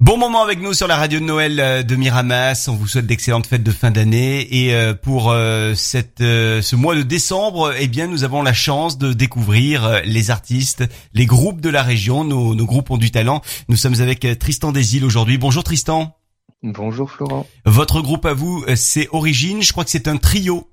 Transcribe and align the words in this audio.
Bon 0.00 0.16
moment 0.16 0.42
avec 0.42 0.62
nous 0.62 0.72
sur 0.72 0.88
la 0.88 0.96
radio 0.96 1.20
de 1.20 1.26
Noël 1.26 1.60
euh, 1.60 1.82
de 1.82 1.94
Miramas. 1.94 2.68
On 2.68 2.74
vous 2.74 2.86
souhaite 2.86 3.04
d'excellentes 3.04 3.46
fêtes 3.46 3.62
de 3.62 3.70
fin 3.70 3.90
d'année 3.90 4.48
et 4.50 4.74
euh, 4.74 4.94
pour 4.94 5.30
euh, 5.30 5.74
cette 5.74 6.20
ce 6.20 6.74
mois 6.74 6.94
de 6.94 7.02
décembre, 7.02 7.74
eh 7.78 7.86
bien 7.86 8.06
nous 8.06 8.24
avons 8.24 8.40
la 8.42 8.54
chance 8.54 8.96
de 8.96 9.12
découvrir 9.12 10.00
les 10.06 10.30
artistes, 10.30 10.84
les 11.12 11.26
groupes 11.26 11.60
de 11.60 11.68
la 11.68 11.82
région. 11.82 12.24
Nos, 12.24 12.54
nos 12.54 12.64
groupes 12.64 12.90
ont 12.90 12.96
du 12.96 13.10
talent. 13.10 13.42
Nous 13.68 13.76
sommes 13.76 14.00
avec 14.00 14.26
Tristan 14.38 14.72
Desil 14.72 15.04
aujourd'hui. 15.04 15.36
Bonjour 15.36 15.64
Tristan. 15.64 16.16
Bonjour 16.62 17.10
Florent. 17.10 17.46
Votre 17.66 18.00
groupe 18.00 18.24
à 18.24 18.32
vous, 18.32 18.64
c'est 18.76 19.06
Origine. 19.12 19.60
Je 19.60 19.70
crois 19.72 19.84
que 19.84 19.90
c'est 19.90 20.08
un 20.08 20.16
trio. 20.16 20.72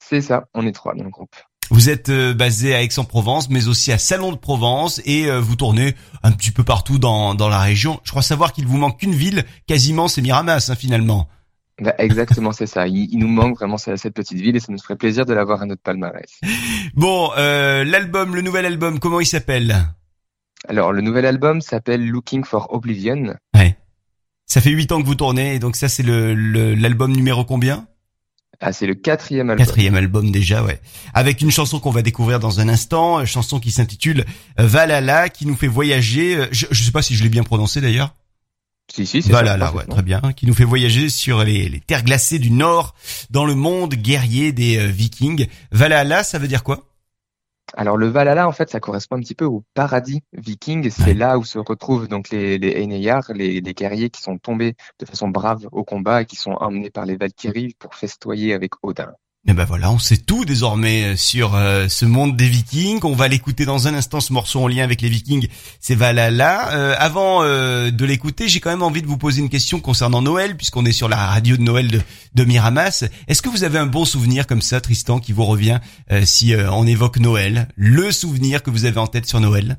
C'est 0.00 0.20
ça. 0.20 0.48
On 0.52 0.66
est 0.66 0.72
trois 0.72 0.96
dans 0.96 1.04
le 1.04 1.10
groupe. 1.10 1.36
Vous 1.70 1.88
êtes 1.88 2.08
euh, 2.08 2.34
basé 2.34 2.74
à 2.74 2.82
Aix-en-Provence, 2.82 3.50
mais 3.50 3.68
aussi 3.68 3.92
à 3.92 3.98
Salon 3.98 4.32
de 4.32 4.36
Provence, 4.36 5.00
et 5.04 5.26
euh, 5.26 5.40
vous 5.40 5.56
tournez 5.56 5.94
un 6.22 6.32
petit 6.32 6.50
peu 6.50 6.62
partout 6.62 6.98
dans, 6.98 7.34
dans 7.34 7.48
la 7.48 7.60
région. 7.60 8.00
Je 8.04 8.10
crois 8.10 8.22
savoir 8.22 8.52
qu'il 8.52 8.66
vous 8.66 8.76
manque 8.76 9.00
qu'une 9.00 9.14
ville, 9.14 9.44
quasiment 9.66 10.08
c'est 10.08 10.22
Miramas 10.22 10.68
hein, 10.70 10.74
finalement. 10.74 11.28
Bah, 11.80 11.94
exactement, 11.98 12.52
c'est 12.52 12.66
ça. 12.66 12.86
Il, 12.88 13.18
nous 13.18 13.28
manque 13.28 13.56
vraiment 13.56 13.76
cette 13.76 14.14
petite 14.14 14.38
ville 14.38 14.56
et 14.56 14.60
ça 14.60 14.72
nous 14.72 14.78
ferait 14.78 14.96
plaisir 14.96 15.26
de 15.26 15.34
l'avoir 15.34 15.62
à 15.62 15.66
notre 15.66 15.82
palmarès. 15.82 16.40
Bon, 16.94 17.30
euh, 17.36 17.84
l'album, 17.84 18.34
le 18.34 18.40
nouvel 18.40 18.64
album, 18.64 18.98
comment 18.98 19.20
il 19.20 19.26
s'appelle? 19.26 19.76
Alors, 20.68 20.92
le 20.92 21.02
nouvel 21.02 21.26
album 21.26 21.60
s'appelle 21.60 22.06
Looking 22.06 22.44
for 22.44 22.72
Oblivion. 22.72 23.34
Ouais. 23.54 23.76
Ça 24.46 24.60
fait 24.60 24.70
huit 24.70 24.90
ans 24.92 25.02
que 25.02 25.06
vous 25.06 25.16
tournez, 25.16 25.58
donc 25.58 25.76
ça 25.76 25.88
c'est 25.88 26.04
le 26.04 26.74
l'album 26.74 27.12
numéro 27.12 27.44
combien? 27.44 27.88
Ah, 28.60 28.72
c'est 28.72 28.86
le 28.86 28.94
quatrième 28.94 29.50
album. 29.50 29.66
Quatrième 29.66 29.94
album 29.96 30.30
déjà, 30.30 30.62
ouais. 30.62 30.80
Avec 31.14 31.40
une 31.40 31.50
chanson 31.50 31.78
qu'on 31.78 31.90
va 31.90 32.02
découvrir 32.02 32.40
dans 32.40 32.60
un 32.60 32.68
instant, 32.68 33.24
chanson 33.26 33.60
qui 33.60 33.70
s'intitule 33.70 34.24
euh, 34.58 34.66
Valhalla, 34.66 35.28
qui 35.28 35.46
nous 35.46 35.56
fait 35.56 35.66
voyager. 35.66 36.36
Euh, 36.36 36.46
je, 36.52 36.66
je 36.70 36.82
sais 36.82 36.90
pas 36.90 37.02
si 37.02 37.14
je 37.14 37.22
l'ai 37.22 37.28
bien 37.28 37.42
prononcé 37.42 37.80
d'ailleurs. 37.80 38.14
Si, 38.92 39.04
si, 39.04 39.20
c'est 39.20 39.32
Valhalla, 39.32 39.74
ouais, 39.74 39.84
très 39.84 40.02
bien. 40.02 40.20
Qui 40.36 40.46
nous 40.46 40.54
fait 40.54 40.64
voyager 40.64 41.08
sur 41.08 41.42
les, 41.44 41.68
les, 41.68 41.80
terres 41.80 42.04
glacées 42.04 42.38
du 42.38 42.50
Nord, 42.50 42.94
dans 43.30 43.44
le 43.44 43.54
monde 43.54 43.94
guerrier 43.94 44.52
des 44.52 44.78
euh, 44.78 44.86
Vikings. 44.86 45.46
Valhalla, 45.72 46.22
ça 46.24 46.38
veut 46.38 46.48
dire 46.48 46.62
quoi? 46.62 46.84
Alors 47.74 47.96
le 47.96 48.06
Valhalla, 48.06 48.46
en 48.46 48.52
fait, 48.52 48.70
ça 48.70 48.80
correspond 48.80 49.16
un 49.16 49.20
petit 49.20 49.34
peu 49.34 49.44
au 49.44 49.64
paradis 49.74 50.22
viking. 50.32 50.88
C'est 50.90 51.14
là 51.14 51.38
où 51.38 51.44
se 51.44 51.58
retrouvent 51.58 52.08
donc 52.08 52.30
les, 52.30 52.58
les 52.58 52.86
les, 52.86 53.60
les, 53.60 53.74
guerriers 53.74 54.10
qui 54.10 54.22
sont 54.22 54.38
tombés 54.38 54.76
de 54.98 55.06
façon 55.06 55.28
brave 55.28 55.68
au 55.72 55.84
combat 55.84 56.22
et 56.22 56.26
qui 56.26 56.36
sont 56.36 56.52
emmenés 56.52 56.90
par 56.90 57.06
les 57.06 57.16
Valkyries 57.16 57.74
pour 57.78 57.94
festoyer 57.94 58.54
avec 58.54 58.72
Odin. 58.82 59.12
Et 59.48 59.52
ben 59.52 59.64
voilà, 59.64 59.92
on 59.92 59.98
sait 60.00 60.16
tout 60.16 60.44
désormais 60.44 61.04
euh, 61.04 61.16
sur 61.16 61.54
euh, 61.54 61.86
ce 61.88 62.04
monde 62.04 62.36
des 62.36 62.48
Vikings. 62.48 62.98
On 63.04 63.14
va 63.14 63.28
l'écouter 63.28 63.64
dans 63.64 63.86
un 63.86 63.94
instant, 63.94 64.20
ce 64.20 64.32
morceau 64.32 64.60
en 64.60 64.66
lien 64.66 64.82
avec 64.82 65.00
les 65.00 65.08
Vikings, 65.08 65.46
c'est 65.78 65.94
Valhalla. 65.94 66.72
Euh, 66.72 66.96
avant 66.98 67.44
de 67.44 68.04
l'écouter, 68.04 68.48
j'ai 68.48 68.58
quand 68.58 68.70
même 68.70 68.82
envie 68.82 69.02
de 69.02 69.06
vous 69.06 69.18
poser 69.18 69.40
une 69.40 69.48
question 69.48 69.78
concernant 69.78 70.20
Noël, 70.20 70.56
puisqu'on 70.56 70.84
est 70.84 70.92
sur 70.92 71.08
la 71.08 71.16
radio 71.16 71.56
de 71.56 71.62
Noël 71.62 71.88
de, 71.88 72.00
de 72.34 72.44
Miramas. 72.44 73.04
Est-ce 73.28 73.40
que 73.40 73.48
vous 73.48 73.62
avez 73.62 73.78
un 73.78 73.86
bon 73.86 74.04
souvenir 74.04 74.46
comme 74.46 74.62
ça, 74.62 74.80
Tristan, 74.80 75.20
qui 75.20 75.32
vous 75.32 75.44
revient 75.44 75.78
si 76.24 76.54
on 76.72 76.86
évoque 76.86 77.18
Noël 77.18 77.68
Le 77.76 78.10
souvenir 78.10 78.62
que 78.62 78.70
vous 78.70 78.84
avez 78.84 78.98
en 78.98 79.06
tête 79.06 79.26
sur 79.26 79.40
Noël? 79.40 79.78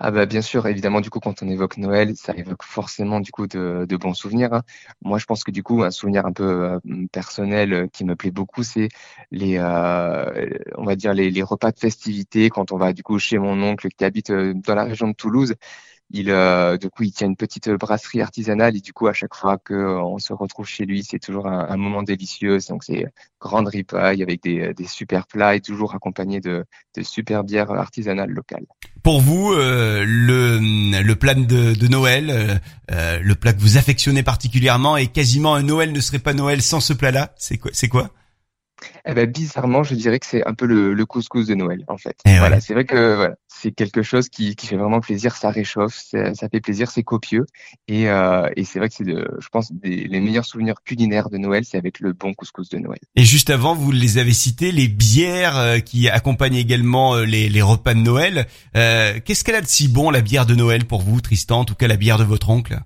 Ah 0.00 0.12
bah 0.12 0.26
bien 0.26 0.42
sûr, 0.42 0.66
évidemment, 0.68 1.00
du 1.00 1.10
coup, 1.10 1.18
quand 1.18 1.42
on 1.42 1.48
évoque 1.48 1.76
Noël, 1.76 2.16
ça 2.16 2.32
évoque 2.36 2.62
forcément 2.62 3.18
du 3.18 3.32
coup 3.32 3.48
de, 3.48 3.96
bons 3.96 4.14
souvenirs. 4.14 4.52
Hein. 4.52 4.62
Moi, 5.02 5.18
je 5.18 5.24
pense 5.26 5.42
que 5.42 5.50
du 5.50 5.64
coup, 5.64 5.82
un 5.82 5.90
souvenir 5.90 6.24
un 6.24 6.32
peu 6.32 6.44
euh, 6.44 6.78
personnel 7.10 7.72
euh, 7.72 7.86
qui 7.88 8.04
me 8.04 8.14
plaît 8.14 8.30
beaucoup, 8.30 8.62
c'est 8.62 8.88
les, 9.32 9.56
euh, 9.58 10.48
on 10.76 10.84
va 10.84 10.94
dire 10.94 11.14
les, 11.14 11.42
repas 11.42 11.72
de 11.72 11.78
festivité 11.80 12.48
quand 12.48 12.70
on 12.70 12.76
va 12.78 12.92
du 12.92 13.02
coup 13.02 13.18
chez 13.18 13.38
mon 13.38 13.60
oncle 13.62 13.88
qui 13.88 14.04
habite 14.04 14.30
dans 14.30 14.74
la 14.74 14.84
région 14.84 15.08
de 15.08 15.14
Toulouse 15.14 15.54
il 16.10 16.30
euh, 16.30 16.78
du 16.78 16.88
coup 16.88 17.02
il 17.02 17.12
tient 17.12 17.26
une 17.26 17.36
petite 17.36 17.68
brasserie 17.68 18.22
artisanale 18.22 18.76
et 18.76 18.80
du 18.80 18.92
coup 18.92 19.08
à 19.08 19.12
chaque 19.12 19.34
fois 19.34 19.58
que 19.58 19.74
euh, 19.74 20.18
se 20.18 20.32
retrouve 20.32 20.66
chez 20.66 20.86
lui 20.86 21.04
c'est 21.04 21.18
toujours 21.18 21.46
un, 21.46 21.76
moment 21.76 22.02
délicieux. 22.02 22.58
Donc 22.68 22.84
c'est 22.84 23.06
grande 23.40 23.68
ripaille 23.68 24.22
avec 24.22 24.42
des, 24.42 24.72
des 24.74 24.86
super 24.86 25.26
plats 25.26 25.54
et 25.54 25.60
toujours 25.60 25.94
accompagné 25.94 26.40
de, 26.40 26.64
de 26.96 27.02
super 27.02 27.44
bières 27.44 27.70
artisanales 27.70 28.30
locales. 28.30 28.66
Pour 29.02 29.20
vous 29.20 29.52
euh, 29.52 30.04
le, 30.06 30.58
le 31.02 31.14
plat 31.14 31.34
de, 31.34 31.74
de 31.74 31.88
Noël 31.88 32.60
le 32.90 33.34
plat 33.34 33.52
que 33.52 33.60
vous 33.60 33.76
affectionnez 33.76 34.22
particulièrement 34.22 34.96
et 34.96 35.08
quasiment 35.08 35.54
un 35.54 35.62
Noël 35.62 35.92
ne 35.92 36.00
serait 36.00 36.18
pas 36.18 36.32
Noël 36.32 36.62
sans 36.62 36.80
ce 36.80 36.94
plat 36.94 37.10
là 37.10 37.34
c'est 37.36 37.58
quoi 37.58 37.70
c'est 37.74 37.88
quoi? 37.88 38.10
Eh 39.06 39.14
ben, 39.14 39.26
bizarrement, 39.26 39.82
je 39.82 39.94
dirais 39.94 40.18
que 40.18 40.26
c'est 40.26 40.46
un 40.46 40.54
peu 40.54 40.66
le, 40.66 40.94
le, 40.94 41.06
couscous 41.06 41.46
de 41.46 41.54
Noël, 41.54 41.84
en 41.88 41.96
fait. 41.96 42.16
Et 42.26 42.34
eh 42.34 42.38
voilà, 42.38 42.60
c'est 42.60 42.74
vrai 42.74 42.84
que 42.84 43.16
voilà, 43.16 43.34
c'est 43.46 43.72
quelque 43.72 44.02
chose 44.02 44.28
qui, 44.28 44.56
qui, 44.56 44.66
fait 44.66 44.76
vraiment 44.76 45.00
plaisir, 45.00 45.36
ça 45.36 45.50
réchauffe, 45.50 45.94
ça, 46.10 46.48
fait 46.48 46.60
plaisir, 46.60 46.90
c'est 46.90 47.02
copieux, 47.02 47.46
et, 47.88 48.08
euh, 48.08 48.48
et 48.56 48.64
c'est 48.64 48.78
vrai 48.78 48.88
que 48.88 48.94
c'est, 48.94 49.04
je 49.04 49.48
pense, 49.50 49.72
des, 49.72 50.06
les 50.08 50.20
meilleurs 50.20 50.44
souvenirs 50.44 50.82
culinaires 50.84 51.30
de 51.30 51.38
Noël, 51.38 51.64
c'est 51.64 51.78
avec 51.78 52.00
le 52.00 52.12
bon 52.12 52.34
couscous 52.34 52.68
de 52.68 52.78
Noël. 52.78 52.98
Et 53.16 53.24
juste 53.24 53.50
avant, 53.50 53.74
vous 53.74 53.90
les 53.90 54.18
avez 54.18 54.32
cités, 54.32 54.72
les 54.72 54.88
bières 54.88 55.56
euh, 55.56 55.78
qui 55.78 56.08
accompagnent 56.08 56.56
également 56.56 57.16
euh, 57.16 57.24
les, 57.24 57.48
les 57.48 57.62
repas 57.62 57.94
de 57.94 58.00
Noël. 58.00 58.46
Euh, 58.76 59.18
qu'est-ce 59.24 59.44
qu'elle 59.44 59.54
a 59.54 59.60
de 59.60 59.66
si 59.66 59.88
bon 59.88 60.10
la 60.10 60.20
bière 60.20 60.46
de 60.46 60.54
Noël 60.54 60.84
pour 60.84 61.02
vous, 61.02 61.20
Tristan? 61.20 61.60
En 61.60 61.64
tout 61.64 61.74
cas, 61.74 61.88
la 61.88 61.96
bière 61.96 62.18
de 62.18 62.24
votre 62.24 62.50
oncle? 62.50 62.78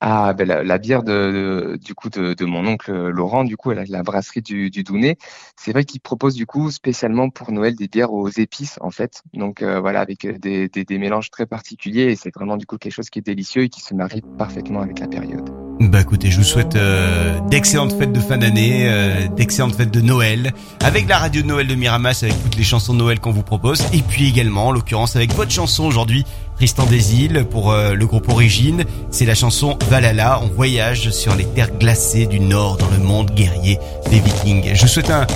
Ah, 0.00 0.32
ben 0.32 0.46
la, 0.46 0.78
bière 0.78 1.02
de, 1.02 1.76
du 1.82 1.94
coup 1.94 2.08
de, 2.08 2.44
mon 2.44 2.66
oncle 2.66 2.92
Laurent, 3.08 3.42
du 3.44 3.56
coup, 3.56 3.72
la, 3.72 3.84
la 3.84 4.02
brasserie 4.02 4.42
du, 4.42 4.70
du 4.70 4.84
Dounet, 4.84 5.16
c'est 5.56 5.72
vrai 5.72 5.84
qu'il 5.84 6.00
propose 6.00 6.34
du 6.34 6.46
coup 6.46 6.70
spécialement 6.70 7.30
pour 7.30 7.50
Noël 7.50 7.74
des 7.74 7.88
bières 7.88 8.12
aux 8.12 8.28
épices 8.28 8.78
en 8.80 8.90
fait. 8.90 9.22
Donc 9.34 9.62
euh, 9.62 9.80
voilà, 9.80 10.00
avec 10.00 10.26
des, 10.40 10.68
des, 10.68 10.84
des, 10.84 10.98
mélanges 10.98 11.30
très 11.30 11.46
particuliers 11.46 12.12
et 12.12 12.16
c'est 12.16 12.32
vraiment 12.34 12.56
du 12.56 12.66
coup 12.66 12.78
quelque 12.78 12.92
chose 12.92 13.10
qui 13.10 13.18
est 13.18 13.22
délicieux 13.22 13.62
et 13.62 13.68
qui 13.68 13.80
se 13.80 13.94
marie 13.94 14.22
parfaitement 14.38 14.80
avec 14.80 15.00
la 15.00 15.08
période. 15.08 15.57
Bah 15.80 16.00
écoutez, 16.00 16.28
je 16.28 16.38
vous 16.38 16.44
souhaite 16.44 16.74
euh, 16.74 17.38
d'excellentes 17.50 17.96
fêtes 17.96 18.12
de 18.12 18.18
fin 18.18 18.36
d'année, 18.36 18.88
euh, 18.88 19.28
d'excellentes 19.28 19.76
fêtes 19.76 19.92
de 19.92 20.00
Noël, 20.00 20.52
avec 20.80 21.08
la 21.08 21.18
radio 21.18 21.40
de 21.40 21.46
Noël 21.46 21.68
de 21.68 21.74
Miramas, 21.76 22.18
avec 22.24 22.42
toutes 22.42 22.56
les 22.56 22.64
chansons 22.64 22.94
de 22.94 22.98
Noël 22.98 23.20
qu'on 23.20 23.30
vous 23.30 23.44
propose, 23.44 23.84
et 23.92 24.02
puis 24.02 24.28
également, 24.28 24.66
en 24.66 24.72
l'occurrence, 24.72 25.14
avec 25.14 25.32
votre 25.34 25.52
chanson 25.52 25.84
aujourd'hui 25.84 26.26
Tristan 26.56 26.84
Desil 26.86 27.44
pour 27.48 27.70
euh, 27.70 27.94
le 27.94 28.06
groupe 28.06 28.28
Origine. 28.28 28.84
C'est 29.12 29.24
la 29.24 29.36
chanson 29.36 29.78
Valhalla. 29.88 30.40
On 30.42 30.48
voyage 30.48 31.10
sur 31.10 31.36
les 31.36 31.44
terres 31.44 31.70
glacées 31.78 32.26
du 32.26 32.40
nord 32.40 32.76
dans 32.78 32.90
le 32.90 32.98
monde 32.98 33.30
guerrier 33.30 33.78
des 34.10 34.18
Vikings. 34.18 34.74
Je 34.74 34.86
souhaite 34.88 35.10
un, 35.10 35.26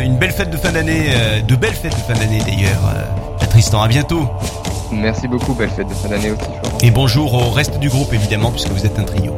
une 0.00 0.18
belle 0.18 0.32
fête 0.32 0.50
de 0.50 0.58
fin 0.58 0.72
d'année, 0.72 1.06
de 1.48 1.56
belles 1.56 1.72
fêtes 1.72 1.96
de 1.96 2.12
fin 2.12 2.20
d'année 2.20 2.40
d'ailleurs. 2.40 2.82
Euh, 2.94 3.46
Tristan, 3.46 3.80
à 3.80 3.88
bientôt. 3.88 4.28
Merci 4.94 5.28
beaucoup, 5.28 5.54
belle 5.54 5.70
fête 5.70 5.88
de 5.88 5.94
fin 5.94 6.08
d'année 6.08 6.30
aussi. 6.30 6.86
Et 6.86 6.90
bonjour 6.90 7.34
au 7.34 7.50
reste 7.50 7.78
du 7.78 7.88
groupe 7.88 8.12
évidemment 8.12 8.50
puisque 8.50 8.70
vous 8.70 8.86
êtes 8.86 8.98
un 8.98 9.04
trio. 9.04 9.34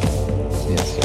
Merci. 0.69 0.96